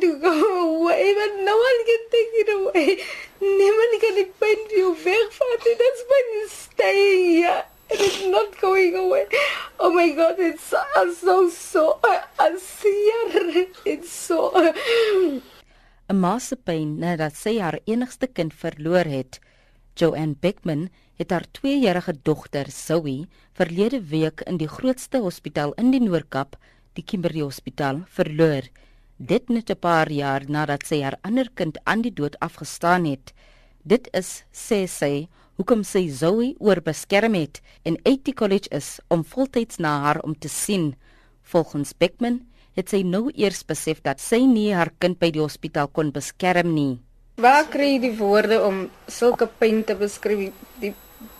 to 0.00 0.18
go 0.18 0.32
away, 0.32 1.14
but 1.14 1.32
no 1.44 1.54
one 1.56 1.80
can 1.88 2.02
take 2.14 2.32
it 2.42 2.50
away. 2.58 2.88
Niemand 3.40 3.94
kan 4.02 4.18
die 4.18 4.26
pyn 4.40 4.66
vir 4.70 4.78
jou 4.80 4.90
wegvat. 5.04 5.64
nie. 5.66 5.76
That's 5.80 6.02
you 6.10 6.48
staying 6.48 7.24
here. 7.36 7.62
And 7.90 8.00
it's 8.00 8.24
not 8.26 8.60
going 8.60 8.96
away. 8.96 9.26
Oh 9.78 9.92
my 9.92 10.08
God, 10.10 10.38
it's 10.38 10.72
uh, 10.72 10.84
so, 11.14 11.48
so, 11.50 11.98
uh, 12.02 12.20
uh, 12.38 12.56
seer. 12.58 13.66
It's 13.84 14.10
so... 14.10 14.52
'n 16.04 16.20
ma 16.20 16.36
se 16.38 16.56
pyn 16.56 16.98
nadat 17.00 17.32
sy 17.32 17.54
haar 17.64 17.78
enigste 17.88 18.28
kind 18.28 18.52
verloor 18.52 19.08
het. 19.08 19.40
Joanne 19.96 20.36
Beckman 20.36 20.90
het 21.16 21.30
haar 21.30 21.46
2-jarige 21.58 22.12
dogter, 22.22 22.68
Zoe, 22.68 23.26
verlede 23.56 24.00
week 24.10 24.42
in 24.50 24.58
die 24.60 24.68
grootste 24.68 25.22
hospitaal 25.24 25.72
in 25.80 25.92
die 25.94 26.02
Noord-Kaap, 26.02 26.58
die 26.98 27.04
Kimberley 27.06 27.44
Hospitaal, 27.46 28.02
verloor. 28.10 28.68
Dit 29.16 29.48
net 29.48 29.70
'n 29.70 29.78
paar 29.78 30.10
jaar 30.10 30.42
nadat 30.48 30.86
sy 30.86 31.02
haar 31.02 31.18
ander 31.22 31.48
kind 31.54 31.78
aan 31.84 32.02
die 32.02 32.12
dood 32.12 32.38
afgestaan 32.38 33.04
het. 33.04 33.32
Dit 33.82 34.08
is, 34.12 34.42
sê 34.52 34.86
sy, 34.88 35.28
hoekom 35.56 35.84
sy 35.84 36.08
Zoe 36.08 36.54
oorbeskerm 36.58 37.34
het 37.34 37.60
en 37.84 37.96
uit 38.02 38.24
die 38.24 38.34
college 38.34 38.68
is 38.70 38.98
om 39.08 39.24
voltyds 39.24 39.78
na 39.78 40.00
haar 40.00 40.20
om 40.20 40.34
te 40.38 40.48
sien. 40.48 40.96
Volgens 41.42 41.92
Beckman 41.92 42.40
het 42.74 42.88
sy 42.88 43.02
nou 43.02 43.30
eers 43.34 43.62
besef 43.62 44.02
dat 44.02 44.20
sy 44.20 44.40
nie 44.46 44.74
haar 44.74 44.90
kind 44.98 45.18
by 45.18 45.30
die 45.30 45.42
hospitaal 45.42 45.88
kon 45.88 46.10
beskerm 46.10 46.74
nie. 46.74 46.98
Waar 47.36 47.68
kry 47.70 47.94
jy 47.94 48.00
die 48.00 48.16
woorde 48.18 48.62
om 48.62 48.90
sulke 49.06 49.46
pyn 49.46 49.84
te 49.84 49.94
beskryf? 49.94 50.52
Die 50.80 50.94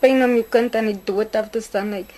pyn 0.00 0.22
om 0.22 0.34
jou 0.34 0.46
kind 0.50 0.74
aan 0.74 0.86
die 0.86 1.00
dood 1.04 1.36
af 1.36 1.50
te 1.50 1.60
staan, 1.60 1.90
like, 1.94 2.14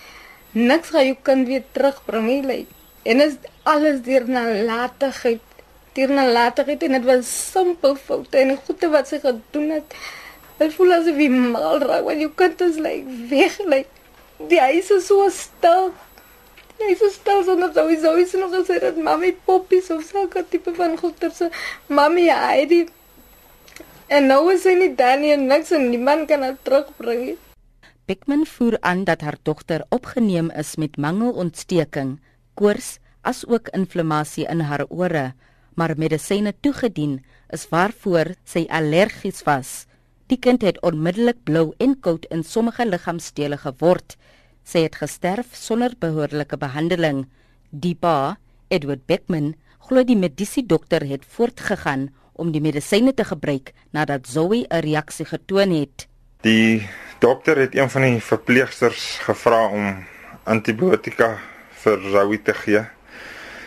niks 0.53 0.91
gaan 0.91 1.06
jou 1.06 1.16
kind 1.23 1.47
weer 1.47 1.64
terugbring 1.73 2.27
nie. 2.27 2.42
Like, 2.42 2.81
en 3.02 3.24
is 3.24 3.37
alles 3.69 4.02
deur 4.06 4.29
nalatigheid, 4.29 5.42
deur 5.97 6.15
nalatigheid 6.15 6.83
en 6.86 6.97
dit 6.98 7.09
was 7.09 7.33
simpel 7.53 7.97
foute 7.97 8.39
en 8.39 8.55
goeie 8.67 8.92
wat 8.92 9.11
sy 9.11 9.20
gedoen 9.25 9.75
het. 9.78 9.98
Ek 10.62 10.70
voel 10.77 10.97
asof 10.98 11.19
jy 11.19 11.28
mal 11.33 11.83
raak 11.83 12.06
want 12.06 12.22
jou 12.22 12.31
kind 12.39 12.61
is 12.69 12.78
like 12.78 13.19
weg, 13.33 13.59
like 13.67 14.48
die 14.50 14.62
huis 14.62 14.91
is 14.94 15.06
so 15.11 15.28
stil. 15.34 15.92
Hy 16.83 16.94
is 16.94 17.03
so 17.03 17.11
stil 17.14 17.44
sonder 17.47 17.70
sowieso 17.75 18.17
is 18.19 18.34
nog 18.39 18.55
gesê 18.56 18.81
dat 18.83 18.98
mami 18.98 19.34
poppies 19.47 19.91
of 19.94 20.03
sulke 20.06 20.42
tipe 20.50 20.75
van 20.78 20.98
goeie 20.98 21.31
se 21.34 21.50
mami 21.89 22.31
hy 22.31 22.66
die 22.70 22.84
En 24.12 24.27
nou 24.28 24.50
is 24.53 24.66
hy 24.69 24.75
nie 24.77 24.91
Danny 24.92 25.31
en 25.33 25.47
niks 25.48 25.70
en 25.72 25.87
niemand 25.89 26.27
kan 26.28 26.42
haar 26.44 26.59
terugbring 26.66 27.20
nie. 27.31 27.37
Beckman 28.11 28.42
voer 28.44 28.77
aan 28.84 29.06
dat 29.09 29.22
haar 29.25 29.39
dogter 29.48 29.87
opgeneem 29.89 30.50
is 30.62 30.75
met 30.77 30.98
mangelontsteking, 31.00 32.19
koors 32.55 32.98
asook 33.22 33.70
inflammasie 33.77 34.47
in 34.50 34.61
haar 34.67 34.84
ore, 34.89 35.33
maar 35.75 35.95
medisyne 35.97 36.53
toegedien 36.61 37.20
is 37.53 37.69
waarvoor 37.70 38.34
sy 38.44 38.67
allergies 38.69 39.42
was. 39.47 39.86
Die 40.28 40.39
kind 40.41 40.62
het 40.64 40.81
onmiddellik 40.81 41.42
blou 41.44 41.72
en 41.83 41.98
koud 42.00 42.25
in 42.33 42.44
sommige 42.44 42.86
liggaamsdele 42.89 43.59
geword. 43.64 44.17
Sy 44.64 44.86
het 44.86 44.97
gesterf 45.00 45.56
sonder 45.59 45.94
behoorlike 46.00 46.56
behandeling. 46.56 47.27
Die 47.70 47.94
pa, 47.94 48.39
Edward 48.72 49.05
Beckman, 49.06 49.53
glo 49.89 50.05
die 50.06 50.16
mediese 50.16 50.62
dokter 50.64 51.05
het 51.05 51.27
voortgegaan 51.28 52.09
om 52.33 52.53
die 52.55 52.62
medisyne 52.64 53.12
te 53.12 53.27
gebruik 53.28 53.72
nadat 53.92 54.27
Zoe 54.27 54.64
'n 54.69 54.81
reaksie 54.81 55.27
getoon 55.27 55.70
het. 55.70 56.09
Die 56.41 56.89
dokter 57.19 57.56
het 57.56 57.75
een 57.75 57.91
van 57.91 58.03
die 58.03 58.20
verpleegsters 58.20 59.19
gevra 59.22 59.66
om 59.69 60.05
antibiotika 60.44 61.39
vir 61.84 62.02
Zoe 62.12 62.42
te 62.42 62.55
gee. 62.55 62.84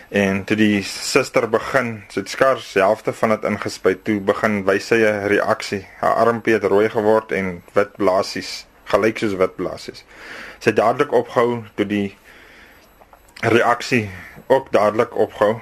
En 0.08 0.44
toe 0.44 0.56
die 0.56 0.82
suster 0.86 1.48
begin, 1.50 2.04
sy 2.08 2.20
het 2.22 2.30
skars 2.30 2.72
die 2.76 2.82
helfte 2.82 3.12
van 3.12 3.34
dit 3.34 3.46
ingespuit, 3.50 4.04
toe 4.06 4.20
begin 4.20 4.62
wys 4.68 4.86
sy 4.92 5.00
'n 5.02 5.26
reaksie. 5.28 5.86
Haar 6.00 6.26
armpie 6.26 6.54
het 6.54 6.64
rooi 6.64 6.88
geword 6.88 7.32
en 7.32 7.62
wit 7.74 7.96
blaasies, 7.96 8.66
gelyk 8.84 9.18
soos 9.18 9.34
wit 9.34 9.56
blaasies. 9.56 10.04
Sy 10.58 10.70
het 10.70 10.76
dadelik 10.76 11.12
opgehou 11.12 11.64
toe 11.74 11.86
die 11.86 12.16
reaksie 13.42 14.10
ook 14.46 14.72
dadelik 14.72 15.16
opgehou 15.16 15.60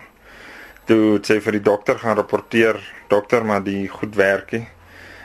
toe 0.85 1.17
het 1.17 1.29
sy 1.29 1.39
vir 1.41 1.59
die 1.59 1.65
dokter 1.65 1.99
gaan 1.99 2.19
rapporteer, 2.19 2.79
dokter 3.09 3.45
maar 3.45 3.63
die 3.65 3.89
goed 3.89 4.17
werkie. 4.17 4.67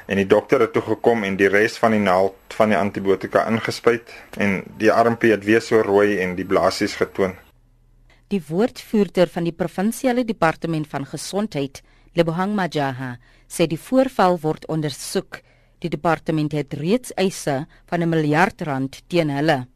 En 0.09 0.17
die 0.17 0.25
dokter 0.25 0.63
het 0.63 0.71
toe 0.73 0.81
gekom 0.81 1.23
en 1.23 1.35
die 1.37 1.49
res 1.53 1.75
van 1.77 1.93
die 1.93 2.01
naald 2.01 2.55
van 2.57 2.71
die 2.73 2.77
antibiotika 2.77 3.43
ingespuit 3.49 4.09
en 4.41 4.63
die 4.81 4.89
armpie 4.89 5.35
het 5.35 5.45
weer 5.45 5.61
so 5.61 5.83
rooi 5.85 6.17
en 6.23 6.33
die 6.39 6.47
blaasies 6.49 6.95
getoon. 6.97 7.35
Die 8.33 8.41
woordvoerder 8.47 9.29
van 9.29 9.45
die 9.45 9.53
provinsiale 9.53 10.25
departement 10.25 10.89
van 10.89 11.05
gesondheid, 11.05 11.83
Lebohang 12.17 12.55
Majaha, 12.57 13.11
sê 13.45 13.69
die 13.69 13.77
voorval 13.77 14.39
word 14.41 14.65
ondersoek. 14.69 15.43
Die 15.85 15.93
departement 15.93 16.57
het 16.57 16.73
reeds 16.81 17.13
eise 17.13 17.67
van 17.85 18.01
'n 18.01 18.09
miljard 18.09 18.61
rand 18.61 19.01
teen 19.07 19.29
hulle. 19.29 19.67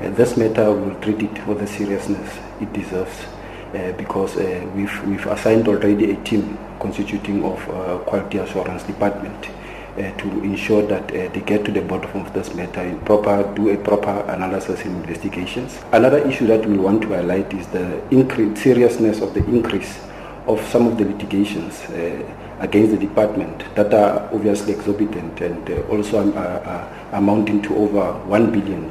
And 0.00 0.16
this 0.16 0.34
matter 0.34 0.72
will 0.72 0.96
treat 1.00 1.22
it 1.22 1.38
for 1.44 1.54
the 1.54 1.66
seriousness 1.66 2.40
it 2.60 2.72
deserves. 2.72 3.28
uh, 3.74 3.92
because 3.92 4.36
uh, 4.36 4.70
we've, 4.74 5.06
we've 5.06 5.26
assigned 5.26 5.68
already 5.68 6.12
a 6.12 6.16
team 6.24 6.58
constituting 6.78 7.44
of 7.44 7.68
uh, 7.68 7.98
quality 8.06 8.38
assurance 8.38 8.82
department 8.84 9.48
to 9.96 10.28
ensure 10.42 10.82
that 10.86 11.04
uh, 11.10 11.28
they 11.32 11.40
get 11.40 11.64
to 11.64 11.70
the 11.70 11.82
bottom 11.82 12.20
of 12.24 12.32
this 12.32 12.54
matter 12.54 12.80
and 12.80 13.04
proper 13.04 13.42
do 13.54 13.68
a 13.70 13.76
proper 13.76 14.20
analysis 14.30 14.80
and 14.84 14.96
investigations. 15.04 15.78
Another 15.92 16.18
issue 16.26 16.46
that 16.46 16.64
we 16.66 16.78
want 16.78 17.02
to 17.02 17.08
highlight 17.08 17.52
is 17.52 17.66
the 17.68 18.00
increase, 18.10 18.62
seriousness 18.62 19.20
of 19.20 19.34
the 19.34 19.44
increase 19.46 19.98
of 20.46 20.60
some 20.68 20.86
of 20.86 20.96
the 20.98 21.04
litigations 21.04 21.80
uh, 21.90 22.22
against 22.60 22.92
the 22.92 22.98
department 22.98 23.62
that 23.74 23.92
are 23.92 24.28
obviously 24.32 24.72
exorbitant 24.72 25.40
and 25.40 25.68
uh, 25.70 25.82
also 25.90 26.18
uh, 26.18 26.40
uh, 26.40 27.16
amounting 27.18 27.60
to 27.62 27.74
over 27.76 28.12
1 28.26 28.50
billion. 28.50 28.90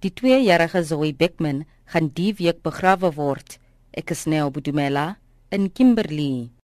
Die 0.00 0.10
2-jarige 0.10 0.82
Zoe 0.84 1.14
Beckman 1.14 1.64
gaan 1.86 2.10
die 2.12 2.34
week 2.38 2.60
begrawe 2.62 3.10
word. 3.16 3.58
Ek 3.96 4.10
is 4.10 4.26
Neo 4.26 4.50
Budumela 4.50 5.16
in 5.50 5.70
Kimberley. 5.72 6.53